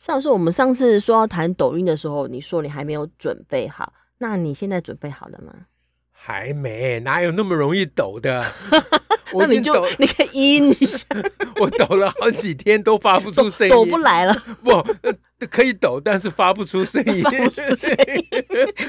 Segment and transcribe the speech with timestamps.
[0.00, 5.52] 上次我们上次说要谈抖音的时候，你说你还没有准备好，那你现在准备好了吗？
[6.10, 8.42] 还没，哪有那么容易抖的？
[9.38, 11.06] 那你就你可以阴一下。
[11.60, 14.34] 我抖了好几天都发不出声音，抖不来了。
[14.64, 14.82] 不，
[15.50, 18.24] 可以抖，但是发不出声音，发不出声音，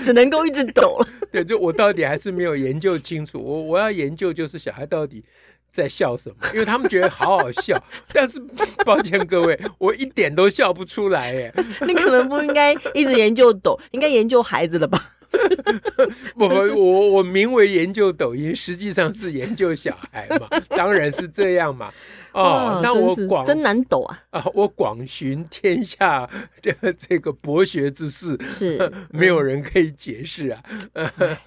[0.02, 1.08] 只能够一直抖了。
[1.30, 3.38] 对，就我到底还是没有研究清楚。
[3.38, 5.26] 我我要研究就是小孩到底。
[5.72, 6.36] 在笑什么？
[6.54, 7.76] 因为他们觉得好好笑，
[8.12, 8.40] 但是
[8.86, 11.54] 抱歉各位，我一点都笑不出来耶。
[11.88, 15.14] 你可能不应该一直研究抖，应该研究孩子了吧？
[16.36, 21.92] 不不，我我名为研究抖音，实际上是研究小孩嘛，当然是这样嘛。
[22.34, 24.24] 哦，那我广真难抖啊！
[24.30, 26.30] 啊，我广寻天下
[26.62, 30.64] 这这个博学之士，是没有人可以解释啊。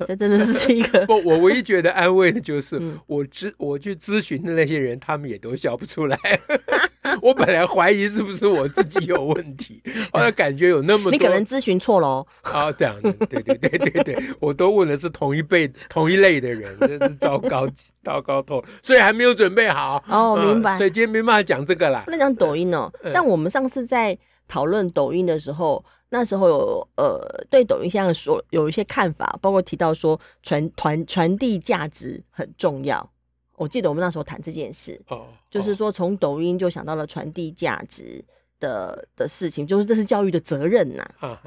[0.06, 6.18] 这真的是一个不，我唯一觉得安慰的就是，我咨我去咨询的那些人，他们也都笑不出来。
[7.22, 12.26] 我本来怀疑是不是我自己有问题， 后来感觉有那么多，你可能咨询错了哦。
[12.42, 17.68] 啊，这样，对对对对对，我都问的是同一辈 同一类的人，真是糟糕
[18.02, 20.02] 糟糕透，所以还没有准备好。
[20.08, 20.76] 哦，明白。
[20.76, 22.04] 所以今天没办法讲这个啦。
[22.06, 27.18] 那讲抖音哦，但我们上次在讨论抖音的时候，那时候有呃
[27.50, 33.10] 对抖音现在说有一些看法，包括提到说传传传递价值很重要。
[33.56, 38.24] 我记得我们那时候谈这件事，哦，就是说从抖音就想到了传递价值
[38.60, 41.38] 的的事情，就是这是教育的责任呐。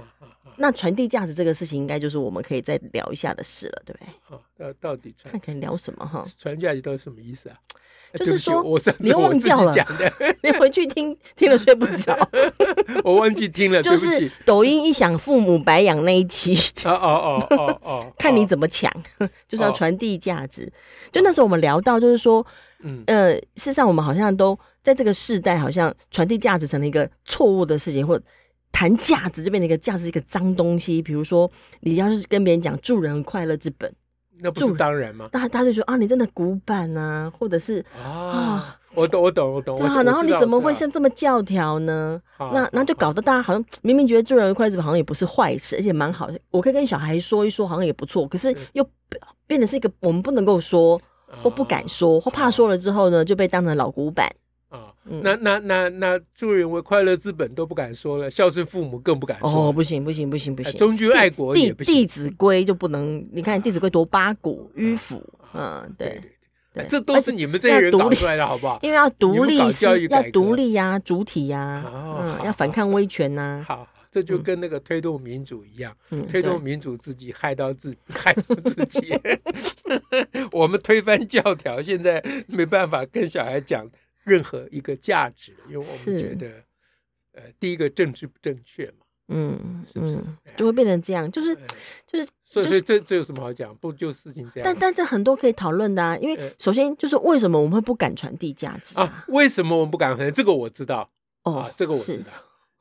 [0.59, 4.07] 那传递价值这个事情，应该就是我们可以再聊一下的事了，对不对？
[4.29, 6.25] 哦，那到底传看可以聊什么哈？
[6.39, 7.57] 传价值到底什么意思啊？
[8.13, 8.63] 就是说，
[8.99, 9.73] 你又忘掉了，
[10.43, 12.17] 你回去听听了睡不着。
[13.03, 16.55] 我忘记听了，就是抖音一响，父母白养那一期。
[16.85, 18.91] 哦哦哦哦哦， 看你怎么抢，
[19.47, 20.71] 就是要传递价值。
[21.11, 22.45] 就那时候我们聊到，就是说，
[22.83, 28.19] 嗯呃，事实上我们好像都在这个世代，好像传递价值成了一个错误的事情，或
[28.71, 31.01] 谈价值就变成一个价值一个脏东西。
[31.01, 31.49] 比如说，
[31.81, 33.91] 你要是跟别人讲助人快乐之本。
[34.39, 35.29] 那不是当然吗？
[35.33, 39.77] 那他就说啊，你真的古板啊，或者是啊，啊，我懂，我懂，我懂。
[39.79, 42.21] 啊，然后你怎么会像这么教条呢？
[42.53, 46.39] 那那就搞得大家好像明明觉得助人为快乐好像也不是坏事，而且蛮好的。
[46.51, 48.27] 我可以跟小孩说一说，好像也不错。
[48.27, 48.87] 可是又
[49.45, 51.01] 变得是一个我们不能够说，
[51.41, 54.29] 或不敢说，或怕说了之后呢，就被当成老古板。
[55.03, 59.67] 那那那那助人为快乐之本都不敢说了，孝顺父母更不敢说。
[59.67, 61.93] 哦，不行不行不行不行，忠君爱国也不行。
[61.93, 65.23] 弟子规就不能，你看《弟子规》多八股迂腐，
[65.53, 66.19] 嗯，对
[66.73, 68.77] 对，这都是你们这些人搞出来的，好不好？
[68.83, 69.57] 因为要独立，
[70.09, 73.63] 要独立呀，主体呀，嗯，要反抗威权呐。
[73.65, 75.95] 好，这就跟那个推动民主一样，
[76.29, 79.17] 推动民主自己害到自害到自己。
[80.51, 83.89] 我们推翻教条，现在没办法跟小孩讲。
[84.27, 86.63] 任何一个价值，因为我们觉得，
[87.31, 90.19] 呃，第一个政治不正确嘛，嗯，是不是
[90.57, 91.31] 就会变成这样？
[91.31, 91.55] 就是
[92.05, 93.73] 就是，所以所以这这有什么好讲？
[93.77, 94.65] 不就事情这样？
[94.65, 99.23] 但但这很多可以讨论的啊，因为首先就是为什么我们会不敢传递价值啊？
[99.29, 100.17] 为什么我们不敢？
[100.33, 101.09] 这个我知道
[101.43, 102.31] 哦，这个我知道。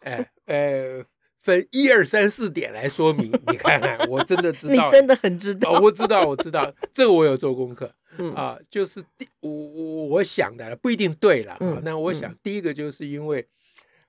[0.01, 1.05] 哎呃，
[1.41, 7.93] 分一二三四点来说明，你看看，我真的知道， 你真的很知道，我知道，我知道，这个我有做功课。
[8.19, 13.47] 嗯啊，就是第我我我想的不一定对了，啊，那我想第一个就是因为，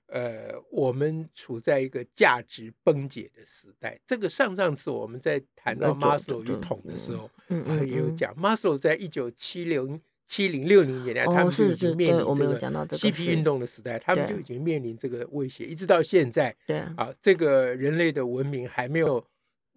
[0.06, 3.98] 呃，我们处在一个价值崩解的时代。
[4.06, 19.24] 这个上上次我们在谈到马斯洛与统的时候，嗯嗯，也有讲，马斯洛在一九七零七零六零年代，他们就已经面临这个嬉皮运动的时代，他们就已经面临这个威胁，一直到现在，对啊，这个人类的文明还没有。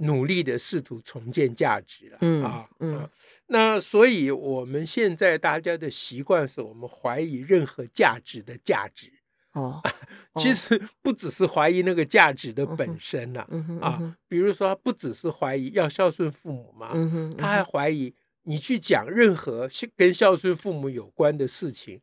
[0.02, 3.10] 努力的试图重建价值了，嗯啊，嗯，
[3.48, 9.12] 那所以我们现在大家的习惯是我们怀疑任何价值的价值
[9.54, 9.82] 哦，
[10.42, 13.48] 其实不只是怀疑那个价值的本身了，
[13.82, 16.94] 啊，比如说不只是怀疑要孝顺父母嘛，
[17.38, 18.14] 他还怀疑
[18.44, 22.02] 你去讲任何跟孝顺父母有关的事情。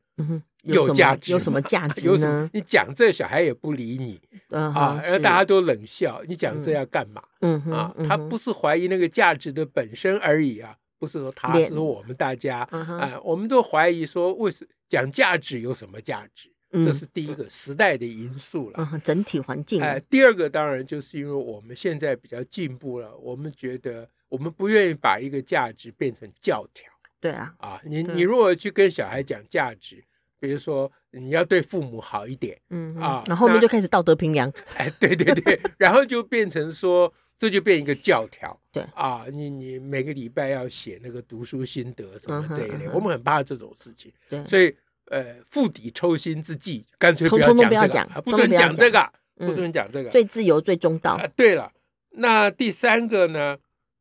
[0.63, 1.33] 有价值？
[1.33, 2.07] 有什么价值？
[2.07, 2.51] 有什么？
[2.55, 4.21] 你讲这小孩也不理你
[4.51, 6.23] 啊，大家都冷笑。
[6.27, 7.23] 你讲这要干嘛？
[7.41, 16.51] 嗯啊，他不是怀疑那个价值的本身而已啊，不是说他是说我们大家啊，我们都怀疑说，为什讲价值有什么价值
[16.85, 18.89] 这是第一个时代的因素了。
[18.93, 19.83] 嗯，整体环境。
[19.83, 26.93] 哎，第二个当然就是因为我们现在比较进步了，我们觉得我们不愿意把一个价值变成教条。
[27.21, 30.05] 对啊，啊，你你如果去跟小孩讲价值，
[30.39, 34.53] 比如说你要对父母好一点，嗯啊，然后后面就开始道德评量。
[34.77, 37.13] 哎，对对对， 然后就变成说。
[37.41, 44.75] 这就变一个教条， 对啊，你你每个礼拜要写那个读书心得什么这一类，我们很怕这种事情，对，所以
[45.05, 51.17] 呃，釜底抽薪之计，干脆不要讲这个，不准讲这个，不准讲这个，最自由最中道。
[51.37, 51.73] 对了，
[52.11, 53.57] 那第三个呢？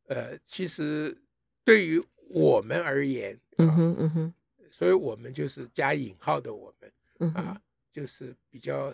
[0.08, 1.16] 呃，其实
[1.64, 4.34] 对于我们而言，嗯哼嗯哼，
[4.78, 7.60] 所以我们就是加引号的我们，啊，
[7.92, 8.92] 就是比较。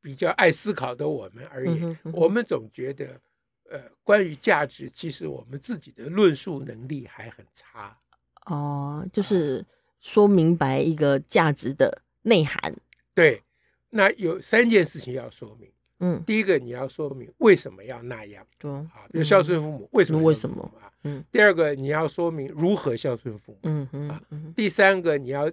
[0.00, 3.20] 比较爱思考的我们而言，我们总觉得，
[3.68, 7.98] 呃，关于价值，其实我们自己的论述能力还很差。
[8.46, 9.66] 哦，就是
[9.98, 12.74] 说明白一个价值的内涵。
[13.12, 13.42] 对，
[13.90, 15.70] 那有三件事情要说明。
[16.00, 18.44] 嗯，第一个你要说明为什么要那样。
[18.62, 20.22] 啊，比如孝顺父母，为什么？
[20.22, 20.90] 为什么啊？
[21.04, 21.24] 嗯。
[21.30, 23.58] 第二个你要说明如何孝顺父母。
[23.64, 24.08] 嗯嗯。
[24.08, 24.20] 啊，
[24.54, 25.50] 第三个你要，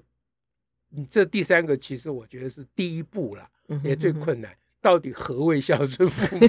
[0.89, 3.49] 你这第三个其实我觉得是第一步了。
[3.83, 6.47] 也最困难，到底何为孝顺父母？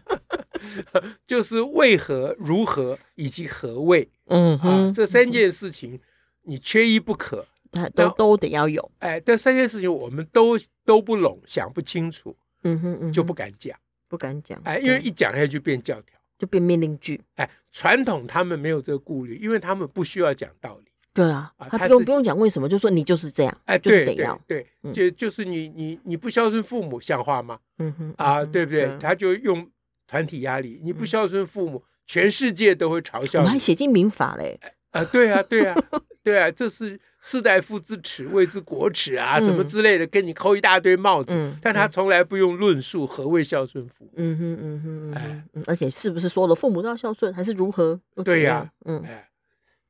[1.26, 4.06] 就是为何、如何以及何为？
[4.26, 5.98] 嗯啊，这三件事情
[6.42, 7.46] 你缺一不可，
[7.94, 8.92] 都都得要有。
[8.98, 13.78] 哎，这三件事情我们都都不拢，想不清楚，嗯哼嗯，就不敢讲，
[14.08, 14.60] 不敢讲。
[14.64, 17.20] 哎，因为一讲下去变教条，就变命令句。
[17.36, 20.90] 哎，传统他们没有这个顾虑，因为他们不需要讲道理。
[21.12, 24.64] 对啊，他不用不用讲为什么，就说你就是这样，哎，就是得要，对，
[24.94, 27.58] 就就是你你你不孝顺父母像话吗？
[27.78, 28.96] 嗯哼，啊，对不对？
[29.00, 29.68] 他就用
[30.06, 33.42] 团体压力，你不孝顺父母，全世界都会嘲笑你。
[33.42, 34.60] 我们还写进民法嘞，
[34.90, 35.74] 啊，对啊，对啊，
[36.22, 44.10] 对啊，这是士大夫之耻，谓之国耻啊，什么之类的，给你扣一大堆帽子，但他从来不用论述何谓孝顺父母。
[44.16, 48.00] 嗯哼嗯哼，哎，而且是不是说了父母都要孝顺，还是如何？
[48.24, 49.28] 对呀，嗯，哎。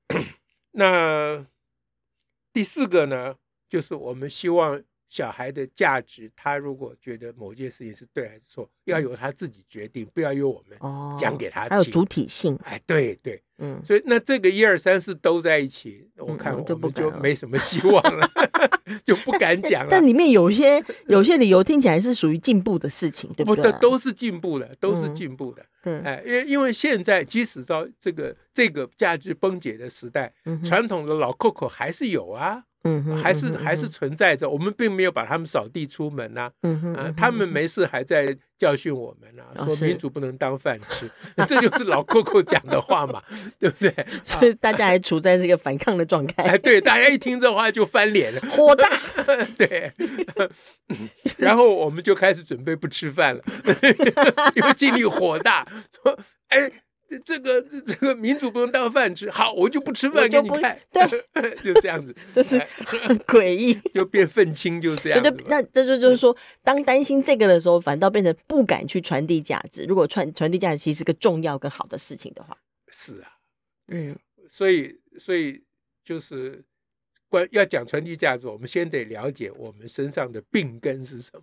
[0.73, 1.45] 那
[2.53, 3.35] 第四个呢，
[3.69, 4.81] 就是我们希望
[5.11, 10.79] 小孩的价值，他如果觉得某件事情是对还是错，要由他自己决定，不要由我们
[11.19, 11.71] 讲给他听。
[11.71, 12.57] 还有主体性。
[12.63, 18.31] 哎，对对，嗯，所以那这个一二三四都在一起，我看我们就没什么希望了，
[19.05, 19.89] 就不敢讲了。
[19.91, 23.73] 但里面有些 有些理由听起来是属于进步的事情，对不对？
[23.73, 25.67] 不，都是进步的，都是进步的。
[25.83, 30.33] 嗯，哎，因为因为现在即使到这个这个价值崩解的时代，
[30.65, 32.63] 传统的老扣扣还是有啊。
[32.85, 36.51] 嗯，还是还是存在着，我们并没有把他们扫地出门呐，
[36.97, 41.11] 啊，他们没事还在教训我们呢，说民主不能当饭吃，
[41.47, 43.23] 这就是老扣扣讲的话嘛，
[43.59, 43.95] 对不对？
[44.25, 46.43] 所以大家还处在这个反抗的状态。
[46.45, 48.89] 哎，对，大家一听这话就翻脸了，火大。
[49.59, 49.93] 对，
[51.37, 53.43] 然后我们就开始准备不吃饭了，
[54.57, 55.67] 因为经理火大，
[56.03, 56.19] 说，
[56.49, 56.59] 哎。
[57.19, 65.45] 这个这个民主不能当饭吃，好，我就不吃饭给你看，对， 就这样子， 就是很诡异， 就变愤青，就这样子。
[65.47, 69.85] 那这就就是说，当担心这个的时候，反倒变成不敢去传递价值。
[69.85, 72.57] 如果传传递价值其实是个重要跟好的事情的话，
[72.91, 73.33] 是啊，
[73.89, 74.17] 嗯，
[74.49, 75.65] 所以所以
[76.05, 76.63] 就是
[77.29, 81.43] 关要讲传递价值，我们先得了解我们身上的病根是什么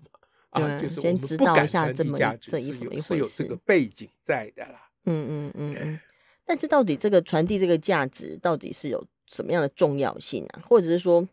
[0.51, 4.86] 啊，就是我们不敢传递价值是有是有这个背景在的啦。
[5.07, 6.00] 嗯嗯嗯嗯，
[6.45, 10.61] 但是到底这个传递这个价值到底是有什么样的重要性啊？
[10.68, 11.28] 或者是说，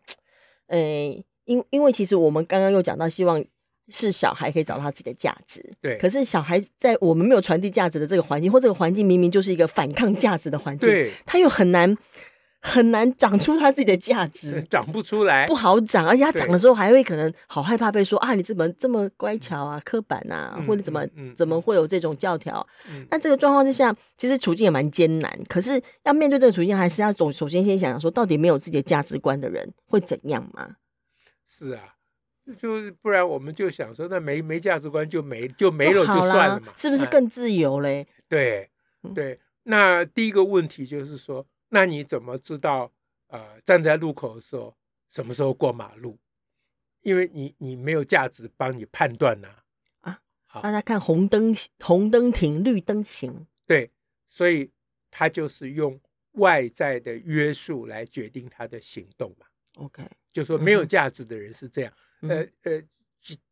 [0.67, 3.43] 诶、欸，因因为其实我们刚刚又讲到，希望
[3.89, 5.63] 是小孩可以找到他自己的价值。
[5.79, 5.97] 对。
[5.97, 10.89] 可是小孩在我们没有传递价值的这个环境，或这个环境明明就是一个反抗价值的环境，
[11.25, 11.95] 他又很难。
[12.67, 21.05] 很难长出他自己的价值， 长不出来，不好长，而且他长的时候还会可能好害怕被说啊，你怎么这么乖巧啊，刻板啊，或者怎么
[21.35, 22.65] 怎么会有这种教条？
[23.11, 25.39] 那这个状况之下，其实处境也蛮艰难。
[25.47, 30.77] 可是要面对这个处境，还是要总首先先想想说，到底没有自己的价值观的人会怎样吗？
[31.47, 31.93] 是啊，
[32.57, 38.07] 就不然我们就想说，那没没价值观就没就没了就算了嘛，是不是更自由嘞？
[38.27, 38.71] 对
[39.13, 41.45] 对，那第一个问题就是说。
[41.75, 42.89] 那你怎么知道？
[43.27, 44.73] 呃，站在路口的时候，
[45.09, 46.17] 什么时候过马路？
[47.01, 49.49] 因为你你没有价值帮你判断呐。
[49.99, 53.45] 啊，好，大家看红灯，红灯停，绿灯行。
[53.65, 53.91] 对，
[54.29, 54.71] 所以
[55.11, 55.99] 他就是用
[56.33, 59.45] 外在的约束来决定他的行动嘛。
[59.75, 60.01] OK，
[60.31, 61.91] 就说没有价值的人是这样。
[62.21, 62.83] 嗯、呃呃，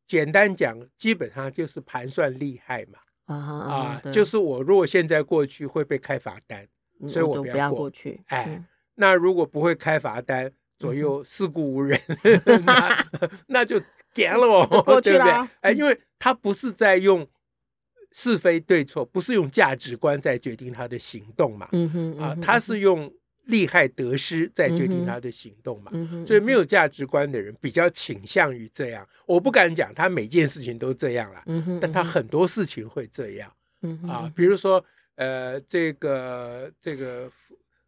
[0.07, 2.99] 简单讲，基本上就是盘算利害嘛。
[3.25, 6.65] 啊啊，就是我如果现在过去会被开罚单。
[7.07, 8.21] 所以我不要过去。
[8.27, 8.63] 哎，
[8.95, 11.99] 那如果不会开罚单，左右四顾无人，
[12.65, 13.05] 那
[13.47, 13.81] 那就
[14.13, 15.49] 点了哦，过去了，对不对？
[15.61, 17.25] 哎，因为他不是在用
[18.11, 23.11] 是非对错，不是用价值观在决定他的行动嘛，嗯哼，啊，他是用
[23.45, 25.91] 利害得失在决定他的行动嘛，
[26.25, 29.07] 所以没有价值观的人比较倾向于这样。
[29.25, 31.43] 我不敢讲他每件事情都这样了，
[31.81, 34.83] 但他很多事情会这样，嗯啊，比如说
[35.15, 37.29] 呃，这个这个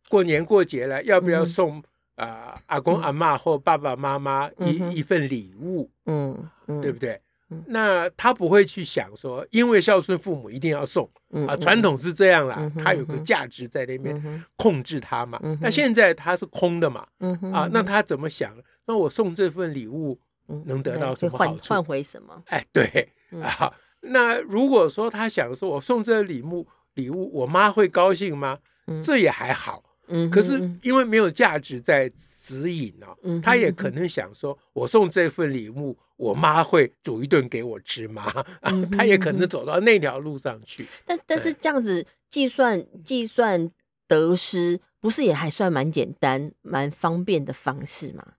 [0.10, 1.84] 过年过节了，要不要送？
[2.16, 7.20] 啊、呃，阿公阿嬷或爸爸妈妈一、嗯、一份礼物，嗯，嗯对不对？
[7.50, 15.38] 嗯、那他不会去想说，因为孝顺父母一定要送，嗯、啊，传统是这样啦，他、嗯、有个价值在那边控制他嘛。
[15.44, 18.56] 嗯、那现在他是空的嘛，嗯、啊，那他怎么想？
[18.86, 20.18] 那我送这份礼物
[20.48, 21.74] 能得到什么好处？
[21.74, 22.42] 换回什么？
[22.46, 23.10] 哎，对
[23.42, 23.74] 啊。
[24.00, 26.66] 那如果说他想说，我送这个礼物，
[26.96, 28.60] 礼物我妈会高兴吗？
[29.02, 29.84] 这也还好。
[30.08, 32.08] 嗯，可是因为没有价值在
[32.46, 38.32] 指引哦，嗯，他也可能想说，我送这份礼物，我妈会煮一顿给我吃吗？
[38.62, 40.86] 嗯， 他也可能走到那条路上去。
[41.06, 43.72] 但但是这样子计算计算
[44.08, 48.34] 得失，不是也还算蛮简单、蛮方便的方式吗？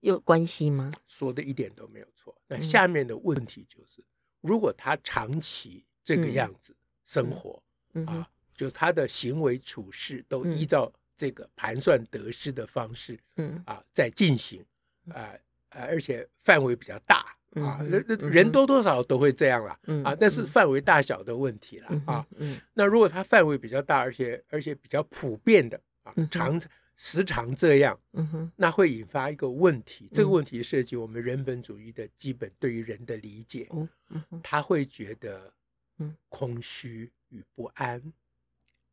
[0.00, 0.90] 有关系吗？
[1.06, 2.34] 说的一点都没有错。
[2.48, 4.02] 那下面的问题就是，
[4.40, 6.74] 如果他长期这个样子
[7.04, 7.62] 生活
[8.06, 10.92] 啊，就是他的行为处事都依照。
[11.16, 13.62] 这个盘算得失的方式，嗯。
[13.66, 14.64] 啊，在进行，
[15.12, 15.36] 啊
[15.68, 26.58] 啊，而且范围比较大啊，人人多多少少都会这样了，啊，但是范围大小的问题了啊，嗯，那如果他范围比较大，而且而且比较普遍的啊，常
[26.96, 33.68] 时常这样，嗯哼，那会引发一个问题，这个问题涉及我们人本主义的基本对于人的理解，
[34.08, 35.52] 嗯，他会觉得，
[36.00, 38.12] 嗯，空虚与不安。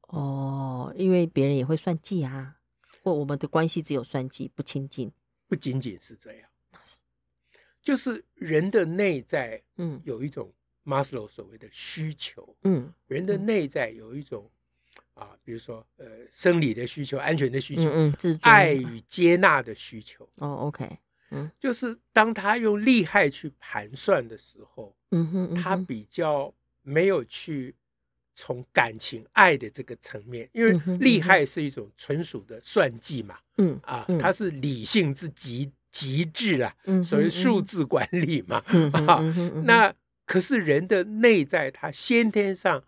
[0.01, 2.57] 哦，因为别人也会算计啊，
[3.03, 5.11] 或我们的关系只有算计不亲近，
[5.47, 6.49] 不仅仅是这样，
[7.81, 14.49] 就是人的内在，嗯，有一种马斯洛所谓的需求，嗯，人的内在有一种
[15.13, 20.27] 啊，比如说呃，生理的需求、安全的需求、嗯嗯、爱与接纳的需求。
[20.35, 20.99] 哦，OK，
[21.31, 26.53] 嗯，就是当他用利害去盘算的时候，嗯哼，他比较
[26.87, 27.75] 没有去。
[28.39, 36.71] 从感情爱的这个层面，因为利害是一种纯属的算计嘛，嗯啊，它是理性之极极致啊，
[37.03, 38.57] 所谓数字管理嘛，
[39.07, 39.19] 啊，
[39.65, 39.91] 那
[40.27, 42.83] 可是人的内在，他先天上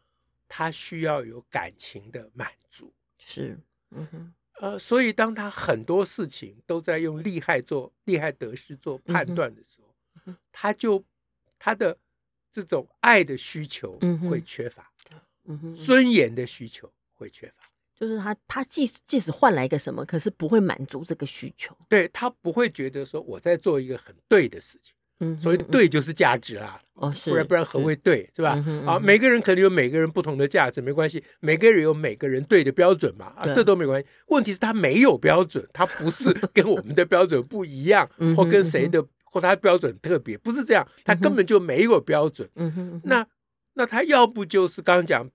[0.48, 3.58] 他需要有感情的满足，是，
[3.90, 11.04] 嗯哼，呃，所以当他很多事情都在用利害做利害得失做判断的时候，他就
[11.58, 11.98] 他的
[12.52, 14.92] 这种爱的需求会缺乏。
[15.84, 17.66] 尊严的需求会缺乏，
[18.00, 21.76] 就是他他即使即使换来一个什么，可是不会满足这个需求。
[21.88, 24.94] 对，他不会觉得说我在做一个很对的事情。
[25.22, 26.80] 嗯，所以对就是价值啦。
[26.94, 28.64] 哦，是，不然不然何谓对，是吧？
[28.86, 31.22] 啊，每个人可能有每个人不同的价值，没关系。
[31.42, 34.08] 每个人有每个人对的标准嘛，啊，这都没关系。
[34.28, 42.50] 问题是他没有标准，他不是 跟我们的标准不一样，或跟谁的或他标准特别，不是这样，他根本就没有标准。
[42.56, 43.26] 嗯哼，那。
[43.76, 45.30] 那他要不就是刚刚讲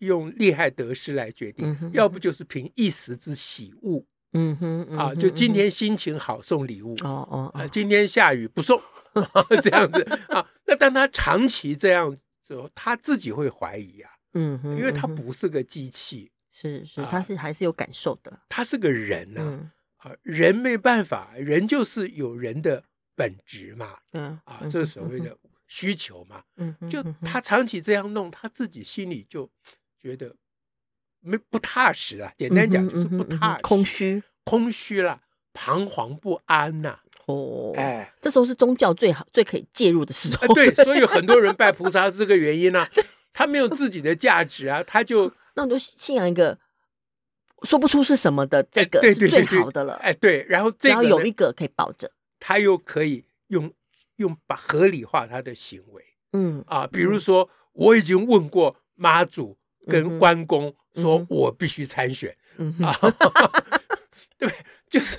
[0.00, 8.78] 用利害得失来决定，嗯、哼要不就是凭一时之喜恶，嗯哼，嗯啊，就今天心情好送礼物，哦哦，啊，今天下雨不送，
[9.62, 10.46] 这样子啊。
[10.66, 19.40] 那当他长期这样子，他自己会怀疑啊，嗯哼，因为他不是个机器，是是，他是还是有感受的，他是个人呐，
[19.96, 22.84] 啊，啊，人没办法，人就是有人的
[23.16, 25.36] 本质嘛，嗯啊，这是所谓的。
[25.68, 29.50] 需求嘛，嗯就他长期这样弄，他自己心里就
[30.00, 30.32] 觉得
[31.18, 32.32] 没不踏实啊。
[32.38, 35.20] 简单讲就是不踏实，空虚，空虚了，
[35.52, 37.00] 彷徨不安呐。
[37.26, 40.54] 哦，哎，这时候是宗教最好、最可以介入的时候。
[40.54, 42.86] 对， 所以很多人拜菩萨是这个原因呢。
[43.32, 46.56] 他没有自己的价值啊，他就那你就信仰一个
[47.64, 49.94] 说不出是什么的这个是最好的了。
[49.94, 52.08] 哎，对，然后只要有一个可以保证，
[52.38, 53.72] 他又可以用。
[54.16, 56.02] 用把合理化他的行为，
[56.32, 62.98] 嗯啊，比如说我已经问过妈祖跟关公，说我必须参选，嗯啊，
[64.38, 64.52] 对，
[64.90, 65.18] 就是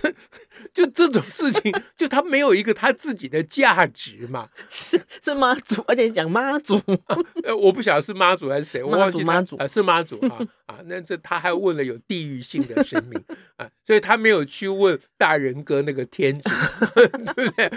[0.74, 6.80] 就这种事情，就他没有一个他自己的价值嘛，是是妈祖，而且你讲妈祖，
[7.44, 13.20] 呃，我不晓得是妈祖还是谁，我忘记妈祖啊，是妈祖啊啊，那这他还问了有地域性的神明
[13.56, 16.50] 啊，所以他没有去问大人哥那个天主，
[17.36, 17.72] 对不对？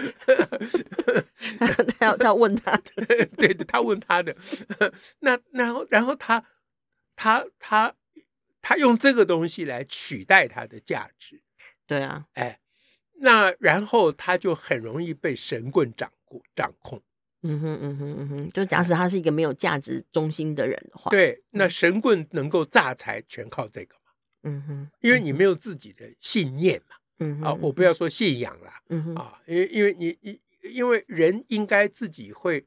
[1.97, 3.05] 他要他问他的，
[3.37, 4.35] 对的，他问他的，
[5.21, 6.43] 那然后然后他
[7.15, 7.91] 他他
[8.61, 11.41] 他用这个东西来取代他的价值，
[11.87, 12.59] 对啊，哎。
[13.23, 16.11] 那然后他就很容易被神棍掌
[16.55, 16.99] 掌控。
[17.43, 24.11] 嗯哼嗯哼嗯哼，就假使他是一个没有价值中心的人的话，对，那神棍能够榨财全靠这个嘛。
[24.41, 26.95] 嗯哼，因为你没有自己的信念嘛。
[27.19, 28.71] 嗯哼啊，我不要说信仰了。
[28.89, 32.65] 嗯哼啊，因为因为你你因为人应该自己会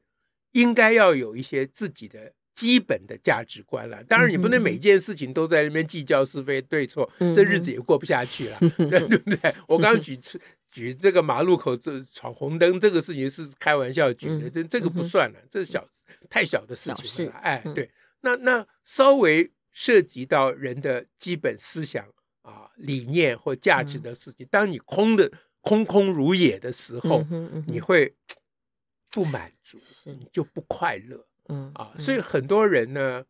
[0.53, 2.31] 应该要有一些自己的。
[2.55, 9.53] 基本的价值观了，当然你不能每件事情都在那边计较是非对错，嗯、这日子也过不下去了， 嗯、对不对？
[9.67, 10.17] 我刚刚举
[10.71, 15.85] 举这个马路口这闯红灯这个事情是开玩笑举的，这、嗯、这个不算了，这是小
[16.29, 17.33] 太小的事情了。
[17.43, 22.05] 哎，对，那那稍微涉及到人的基本思想
[22.41, 27.25] 啊、理念或价值的事情，当你空的空空如也的时候，
[27.67, 28.15] 你会
[29.11, 31.25] 不满足，你就不快乐。
[31.49, 33.23] 嗯啊，所以很多人呢，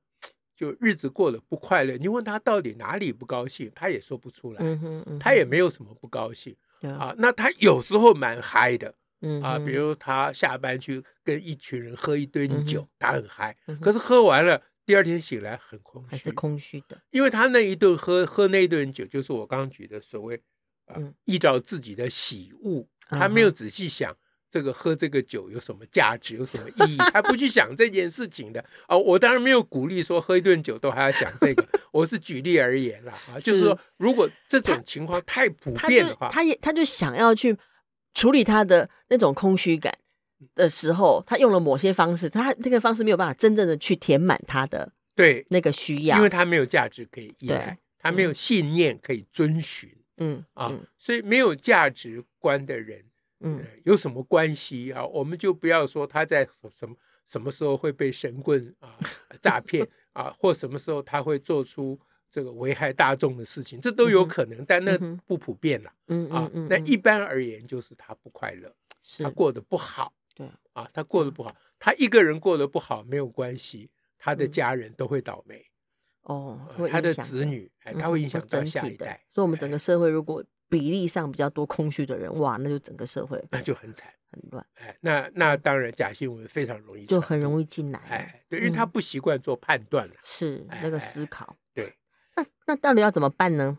[0.55, 1.98] 就日子过得不快乐。
[1.98, 4.60] 你问他到底哪里不高兴，他也说不出来。
[4.62, 6.55] 嗯哼，嗯，他也没有什么不高兴。
[6.81, 8.93] 啊，那他有时候蛮嗨的。
[9.22, 13.55] 嗯啊，比如他下班去跟一群人喝一堆酒，他很嗨。
[13.81, 17.01] 可是喝完了，第二天醒来很空虚，还是空虚的。
[17.10, 20.39] 因为他那一顿喝喝那一顿酒，就是我刚刚举的所谓
[20.86, 24.15] 啊，依照自己的喜恶，他没有仔细想。
[24.56, 26.98] 这个喝这个酒有什么价值，有什么意义？
[27.12, 28.62] 他不去想这件事情的。
[28.88, 28.98] 啊、 哦！
[28.98, 37.58] 我当然没有鼓励说喝一顿酒都还要想这个， 我是举例而言啦啊，就是说如果这种情况太普遍的话，他也他，他就想要去
[38.14, 39.94] 处理他的那种空虚感
[40.54, 45.46] 的时候，他用了某些方式，他那个方式没有办法真正的去填满他的对。
[45.50, 53.04] 那个需要，因为他没有价值可以依赖，他没有信念可以遵循，嗯啊，所以没有价值观的人。
[53.46, 55.06] 嗯，有什么关系啊？
[55.06, 56.44] 我们就不要说他在
[56.78, 58.98] 什么什么时候会被神棍啊
[59.40, 61.98] 诈骗啊，或什么时候他会做出
[62.30, 65.94] 这个危害大众的事情，这都有可能，但那不普遍了。
[66.08, 68.75] 嗯啊，那一般而言就是他不快乐，
[69.20, 70.12] 他过得不好。
[70.34, 75.66] 对啊，他过得不好，他一个人过得不好没有关系，他的家人都会倒霉。
[76.25, 76.60] 哦，
[76.91, 79.25] 他的子女哎，他会影响到下一代。
[79.34, 80.43] 所以，我们整个社会如果。
[80.67, 84.65] 比例上比较多空虚的人，哇，那就整个社会 那就很惨很乱。
[84.73, 88.00] 哎，那那当然假新闻非常容易，就很容易进来。
[88.10, 91.56] 哎，对，因为他不习惯做判断，是那个思考。
[91.71, 91.93] 对，
[92.36, 93.78] 那那到底要怎么办呢？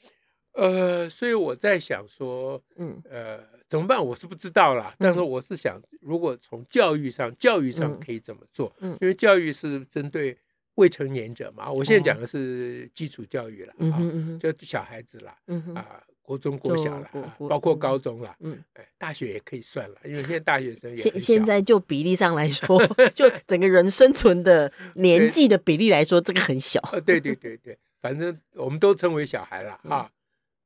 [0.52, 4.04] 呃，所以我在想说，嗯，呃，怎么办？
[4.04, 4.94] 我是不知道啦。
[4.98, 8.70] 但是我是想，如果从教育上，教育上可以怎么做？
[8.80, 10.36] 嗯，因为教育是针对
[10.76, 11.70] 未成年者嘛。
[11.70, 14.00] 我现在讲的是基础教育了，啊，
[14.40, 15.36] 就小孩子了，
[15.74, 16.02] 啊。
[16.26, 17.08] 国中、国小了，
[17.48, 22.84] 包括高中了，嗯，哎，大学也可以算了，因为现在大学生也现现在就比例上来 说，
[23.14, 26.80] 就整个人生存的 年纪的比例来说，这个很小。
[27.04, 30.10] 对对对对，反正我们都称为小孩了啊。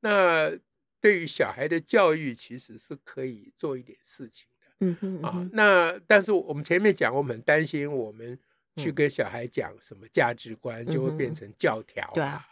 [0.01, 0.51] 那
[0.99, 4.67] 对于小孩的教育，其实是可以做一点事情的。
[4.81, 8.39] 嗯哼啊，那但是我们前面讲，我们很担心，我们
[8.77, 12.45] 去跟小孩讲什么价值观，就会变成教条，对啊。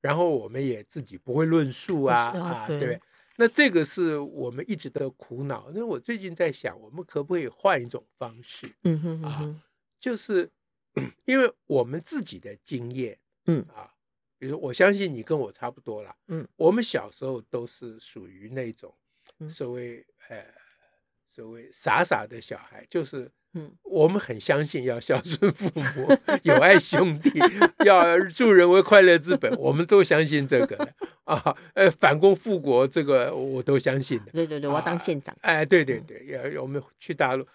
[0.00, 3.00] 然后我们也自己不会论述啊啊，对？
[3.36, 5.70] 那这个是我们一直的苦恼。
[5.74, 8.70] 那我最近在想，我们可不可以换一种方式？
[8.82, 9.62] 嗯哼啊，
[9.98, 10.50] 就是
[11.24, 13.90] 因为我们自己的经验，嗯啊，
[14.38, 18.94] 比如说我相信你跟我差不多了，嗯，我们小时候都是属于那种
[19.48, 20.44] 所谓呃
[21.26, 23.32] 所谓傻傻的小孩，就是。
[23.54, 26.08] 嗯，我们很相信要孝顺父母，
[26.42, 27.30] 友爱兄弟，
[27.86, 31.56] 要助人为快乐之本， 我们都相信这个的啊。
[31.74, 34.32] 呃，反攻复国，这个我都相信的。
[34.32, 35.34] 对对对，我要当县长。
[35.40, 37.46] 哎，对对对，要我们去大陆，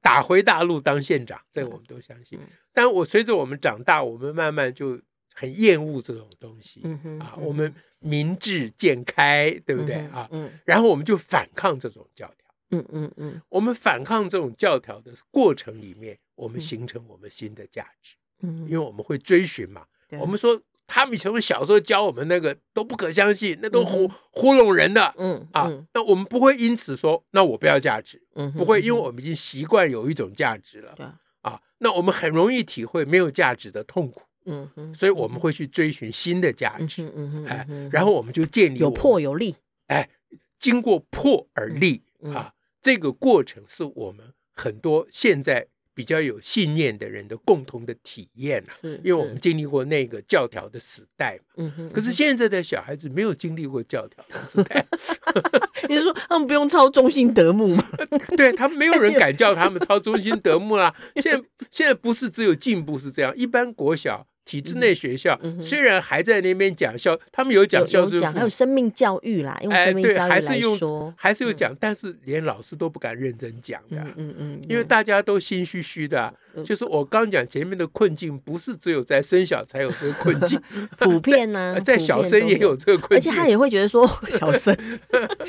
[0.00, 2.38] 打回大陆当县长，这个我们都相信。
[2.72, 4.98] 但我随着我们长大，我们慢慢就
[5.34, 6.80] 很厌恶这种东西。
[7.20, 10.26] 啊，我们明智渐开，对不对啊？
[10.32, 12.41] 嗯，然后我们就反抗这种教条。
[12.72, 18.16] 嗯嗯嗯，我们反抗这种教条的过程里面，我们形成我们新的价值。
[18.40, 19.86] 嗯，因为我们会追寻嘛。
[20.20, 25.14] 我们说他们从小时候教我们那个都不可相信，那都糊糊弄人的。
[25.16, 28.20] 嗯啊，那我们不会因此说，那我不要价值。
[28.34, 30.92] 嗯，不会，因为我们已经习惯有一种价值了。
[30.96, 31.06] 对
[31.40, 34.22] 啊，那我们很容易体会没有价值的痛苦。
[34.44, 37.04] 嗯哼，所以我们会去追寻新的价值。
[37.14, 39.54] 嗯嗯，哎，然后我们就建立有破有立。
[39.86, 40.10] 哎，
[40.58, 42.02] 经过破而立
[42.34, 42.52] 啊。
[42.82, 48.64] 这个过程是我们很多现在比较有信念的人的共同的体验
[49.04, 51.44] 因为我们经历过那个教条的时代嘛。
[51.58, 51.90] 嗯哼。
[51.90, 54.84] 可是现在的小孩子没有经历过教条的时代。
[55.88, 57.86] 你是说他们不用抄中心德目吗？
[58.36, 60.94] 对，他们没有人 敢叫他们抄中心德目啦。
[61.16, 76.32] 现在现在不是只有进步是这样，一般国小体制内学校虽然还在那边讲校，他们有讲孝顺，还有生命教育啦，用生命教育来说，还是用还是有讲，但是连老师都不敢认真讲的，嗯嗯，因为大家都心虚虚的。
[76.64, 80.60] 就是我刚讲前面的困境，不是只有在生小才有这个困境，
[80.98, 84.76] 普遍呢，在小生也有这个困境，而且他也会觉得说 小生，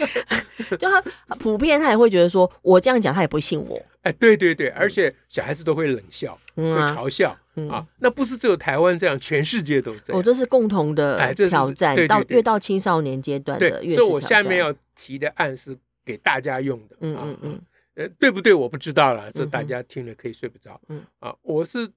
[0.79, 1.01] 就他
[1.39, 7.37] 普遍他也会觉得说我这样讲他也不会信我，哎，对对对，而且小孩子都会冷笑，会嘲笑。
[7.55, 10.19] 嗯、啊，那不是只有台湾这样，全世界都这样。
[10.19, 13.99] 哦，这是共同的挑战，哎、这挑战到越到青少年阶段的越是。
[13.99, 16.95] 所以我下面要提的案是给大家用的。
[17.01, 17.61] 嗯嗯嗯，
[17.95, 18.53] 呃，对不对？
[18.53, 20.79] 我不知道了，这大家听了可以睡不着。
[20.89, 21.89] 嗯啊，我是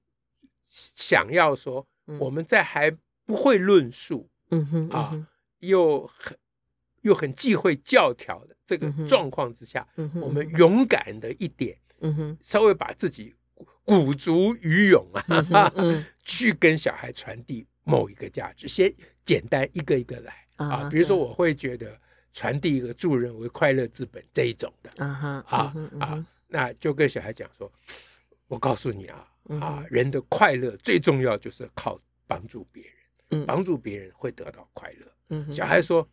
[0.67, 1.85] 想要说，
[2.19, 2.91] 我们在还
[3.25, 5.27] 不会论述，嗯哼啊，
[5.59, 6.37] 又很
[7.01, 9.87] 又很忌讳教条的这个状况之下，
[10.21, 13.33] 我们勇敢的一点，嗯哼，稍微把自己。
[13.83, 15.07] 鼓足余勇
[15.53, 15.71] 啊，
[16.25, 20.89] 去跟小孩传递某一个价值，先简单一个一个来啊，啊。
[20.89, 21.97] 比如说，我会觉得
[22.37, 27.71] 传递一个助人为快乐之本这一种的啊啊啊，那就跟小孩讲说，
[28.47, 29.27] 我告诉你啊
[29.59, 32.83] 啊，人的快乐最重要就是靠帮助别
[33.29, 35.07] 人，帮助别人会得到快乐。
[35.29, 36.07] 嗯、小孩说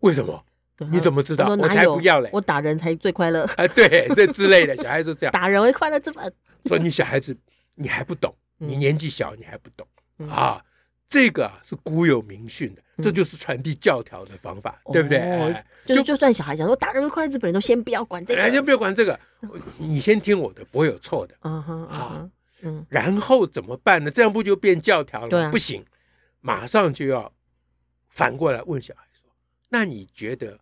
[0.00, 0.44] 为什么？
[0.90, 1.48] 你怎么知道？
[1.48, 2.28] 我才不要嘞！
[2.34, 3.44] 我打人才最快乐。
[3.56, 6.30] 哎， 对，这之类的，小孩说这样，打人为快乐之本。
[6.66, 7.34] 说你小孩子，
[7.76, 9.88] 你还不懂，你年纪小，你还不懂
[10.28, 10.62] 啊！
[11.12, 15.62] 这个是古有明训的，这就是传递教条的方法，对不对？
[15.84, 19.20] 就就算小孩讲说打人为快乐日本，都先不要管这个，先不要管这个，
[19.76, 21.36] 你先听我的，不会有错的。
[21.42, 22.30] 嗯哼啊，
[22.62, 24.10] 嗯，然后怎么办呢？
[24.10, 25.50] 这样不就变教条了吗？
[25.50, 25.84] 不行，
[26.40, 27.30] 马上就要
[28.08, 29.30] 反过来问小孩说
[29.68, 30.58] ：“那你觉得，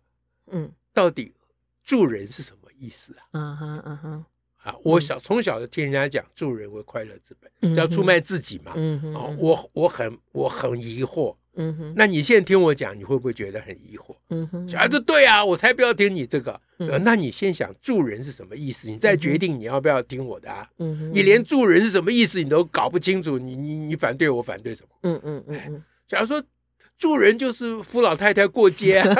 [0.47, 1.33] 嗯，到底
[1.81, 4.25] 助人是什么意思啊？”嗯哼，嗯哼。
[4.63, 8.71] 啊，我小从小就听人家讲助人为快乐之本，只要出卖自己嘛。
[9.17, 11.35] 啊，我我很我很疑惑。
[11.55, 14.15] 嗯哼，那你现在听我讲，你会不会觉得很疑惑？
[14.29, 16.59] 嗯哼，小孩子对啊，我才不要听你这个。
[17.03, 20.65] 那你先想助人是什么意思，你再决定你要不要听我的啊。
[20.79, 24.89] 嗯哼，你连助人是什么意思你都搞不清楚，你你你反对我反对什么？
[25.03, 26.41] 嗯嗯嗯，假如说
[26.97, 29.03] 助人就是扶老太太过街。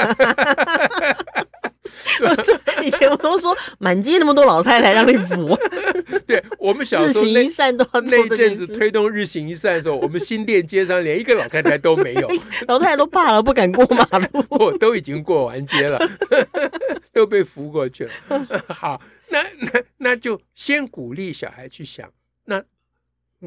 [2.83, 5.57] 以前我都说满街那么多老太太让你扶，
[6.27, 12.27] 对我们小时候那一阵子推动日行一善的时候，我们新店街上连一个老太太都没有，
[12.67, 14.45] 老太太都怕了，不敢过马路。
[14.49, 15.99] 我都已经过完街了，
[17.13, 18.11] 都被扶过去了。
[18.69, 22.09] 好，那那那就先鼓励小孩去想，
[22.45, 22.63] 那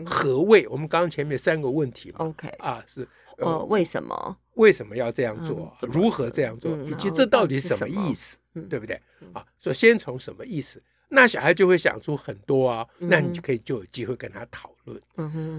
[0.05, 0.67] 何谓？
[0.69, 3.07] 我们刚刚前面三个问题嘛，OK 啊，是
[3.39, 4.37] 呃，为什么？
[4.55, 5.77] 为什么要这样做？
[5.81, 6.77] 如何这样做？
[6.85, 8.37] 以及这到底是什么意思？
[8.69, 9.01] 对不对？
[9.33, 10.81] 啊，所以先从什么意思？
[11.11, 15.01] 那小孩就会想出很多啊，那你就可以就有机会跟他讨论。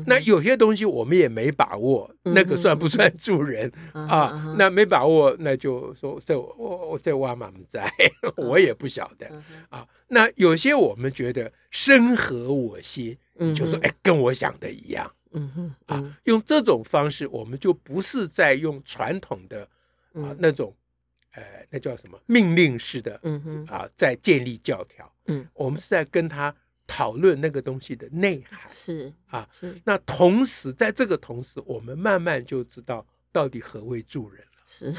[0.06, 4.56] 那有些东西我们也没把握，那个算不算助人啊？
[4.58, 7.90] 那没把握，那就说这我我这挖满在，
[8.36, 9.30] 我也不晓得
[9.70, 9.88] 啊。
[10.10, 13.18] 那有些我们觉得深合我心，
[13.56, 15.10] 就说哎，跟我想的一样。
[15.36, 19.64] 嗯哼，啊，用这种方式，我们就不是在用传统的
[20.14, 20.74] 啊那种，
[21.32, 26.56] 呃，那叫什么命令式的，嗯哼，啊，在建立教条，嗯，我们是在跟他
[26.88, 29.76] 讨论那个东西的内涵，是啊，是。
[29.84, 34.44] 那同时，在这个同时，我们慢慢就知道到底何谓助人。
[34.68, 34.94] 是，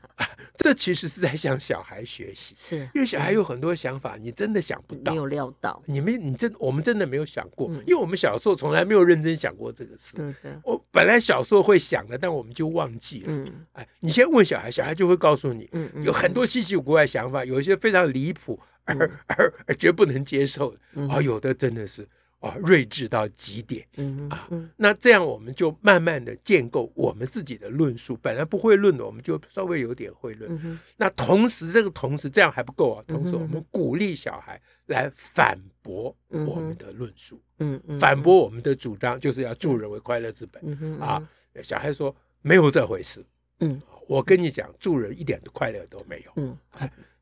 [0.56, 10.16] 这其实是在向小孩学习，是因为小孩有很多想法，你真的想不到，没有料到，你没，你真，我们真的没有想过，因为我们小时候从来没有认真想过这个事。
[10.62, 13.26] 我本来小时候会想的，但我们就忘记了。
[13.28, 13.66] 嗯。
[13.72, 22.06] 哎，你先问小孩，小孩就会告诉你，嗯有很多稀奇古怪的想法，有一些非常离谱，而而而绝不能接受的，啊，有的真的是。
[22.44, 28.18] 啊，睿智到极点，嗯啊，那这样我们就慢慢的建构我们自己的论述。
[28.20, 30.78] 本来不会论的，我们就稍微有点会论。
[30.98, 33.04] 那同时，这个同时这样还不够啊。
[33.08, 41.00] 同时，我们鼓励小孩来反驳我们的论述，嗯，反驳我们的主张，就是要助人为快乐之本。
[41.00, 41.26] 啊，
[41.62, 43.24] 小孩说没有这回事。
[43.60, 46.32] 嗯，我跟你讲，助人一点的快乐都没有。
[46.36, 46.58] 嗯，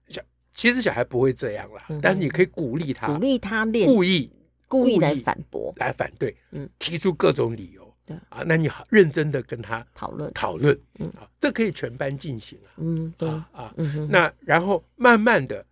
[0.09, 0.21] 小
[0.53, 4.29] 其实小孩不会这样啦，但是你可以鼓励他，鼓励他练，故意。
[4.73, 8.17] 故意来反驳，来反对，嗯，提出各种理由，对。
[8.31, 10.33] 啊，那你好认真的跟他讨论。
[10.33, 11.07] 讨论，嗯。
[11.11, 13.29] 啊，这可以全班进行啊，嗯，对。
[13.29, 13.75] 啊，
[14.09, 15.63] 那然后慢慢的，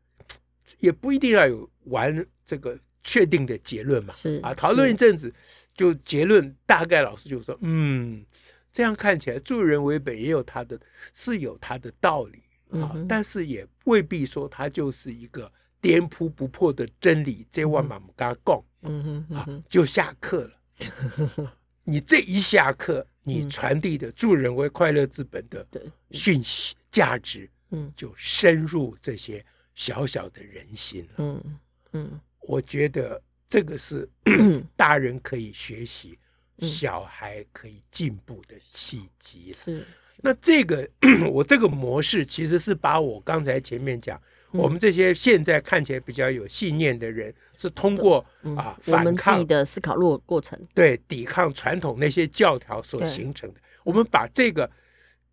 [0.80, 5.32] 也不一定要有完这个确定的结论嘛，是啊，讨论一阵子，
[5.74, 8.22] 就结论大概老师就说，嗯，
[8.70, 10.78] 这样看起来助人为本也有他的
[11.14, 12.42] 是有他的道理。
[12.70, 15.50] 啊，但是也未必说他就是一个
[15.80, 18.62] 颠扑不破的真理，这万马不加讲。
[18.82, 21.52] 嗯哼，啊，就下课了。
[21.84, 25.66] 你这一下课，你传递的助人为快乐之本的
[26.12, 31.14] 讯息价值，嗯，就深入这些小小的人心了。
[31.18, 31.58] 嗯
[31.92, 34.08] 嗯，我觉得这个是
[34.76, 36.18] 大人可以学习，
[36.60, 39.54] 小孩可以进步的契机。
[39.62, 39.84] 是，
[40.18, 40.88] 那这个
[41.30, 44.20] 我这个模式其实是把我刚才前面讲。
[44.52, 48.24] 我们这些现在看起来比较有信念的人，是通过
[48.56, 53.60] 啊反抗自己的思考路过程，对抵抗传统那些教条所形成的。
[53.84, 54.70] 我们把这个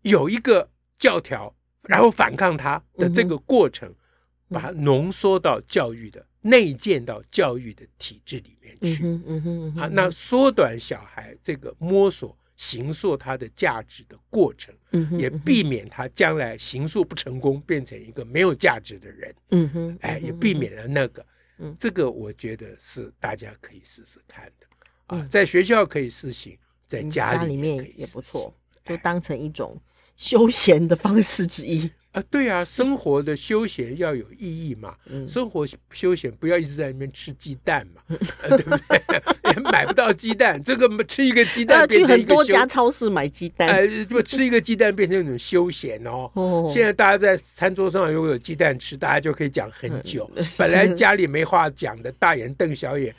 [0.02, 3.92] 有一个教条，然后反抗它的这个过程，
[4.48, 9.04] 把它浓缩到教育的内建到教育的体制里面去。
[9.80, 12.36] 啊，那缩短小孩这个摸索。
[12.58, 14.74] 形塑它的价值的过程，
[15.16, 19.34] 也避免他将来形塑不成功，变成一个没有价值的人。
[19.50, 21.24] 嗯哼，哎，也避免了那个。
[21.58, 24.66] 嗯，这个我觉得是大家可以试试看的。
[25.06, 28.52] 啊，在学校可以试行，在家里面也不错，
[28.84, 29.80] 就当成一种
[30.16, 31.88] 休闲的方式之一。
[32.10, 34.96] 啊，对啊，生活的休闲要有意义嘛。
[35.06, 38.02] 嗯，生活休闲不要一直在那边吃鸡蛋嘛，
[38.48, 39.22] 对不对？
[39.52, 42.26] 也买不到鸡蛋， 这个吃一个鸡蛋变成一个。
[42.26, 46.30] 去很多家超市买鸡蛋，哎，不吃一个鸡蛋变成一种休闲哦。
[46.32, 46.70] 哦。
[46.72, 50.30] 现在大家在餐桌上如果有鸡蛋吃，大家就可以讲很久。
[50.56, 53.14] 本来家里没话讲的，大眼瞪小眼，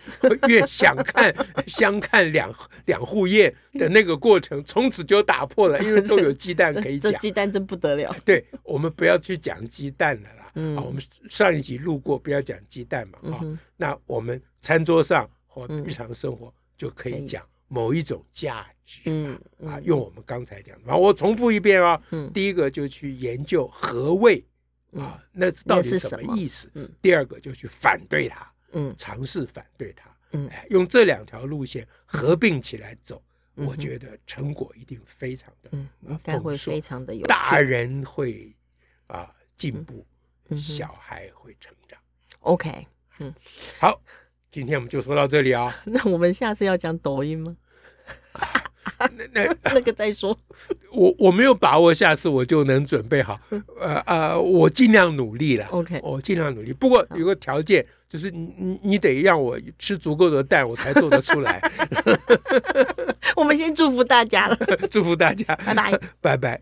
[0.47, 1.31] 越想看
[1.67, 2.51] 相看两
[2.85, 7.11] 两户厌的那个过程，从此就打破了， 因为都有鸡蛋可以讲。
[7.11, 8.15] 这鸡蛋真不得了。
[8.25, 8.79] 对我。
[8.79, 24.43] 们不要去讲鸡蛋了啦，嗯、啊，我们上一集路过，不要讲鸡蛋嘛，啊，嗯、那我们餐桌上或日常生活就可以讲某一种价值，嗯、啊，用我们刚才讲的，我重复一遍啊，嗯、第一个就去研究何谓
[24.93, 26.71] 啊，那到底是什么意思？
[26.75, 33.21] 嗯、第二个就去反对它，嗯，尝试反对它，嗯，哎，用这两条路线合并起来走。
[33.55, 38.55] 嗯、我觉得成果一定非常的，嗯，应该会非常的有，大人会。
[39.07, 40.05] 啊，进步，
[40.49, 41.99] 嗯、小孩会成长。
[42.41, 42.85] OK，
[43.17, 43.33] 嗯，
[43.79, 43.99] 好，
[44.51, 45.75] 今天我们就说到这里啊。
[45.85, 47.55] 那我们下次要讲抖音吗？
[48.99, 50.35] 那那 那个再说。
[50.91, 53.39] 我我没有把握下次我就能准备好。
[53.79, 55.65] 呃呃，我尽量努力了。
[55.67, 56.73] OK，我尽量努力。
[56.73, 61.61] 不过有个条件，就是你你你得让我吃足够的蛋，我才做得出来。
[63.37, 64.57] 我们先祝福大家了。
[64.89, 66.57] 祝福大家，拜拜，拜拜。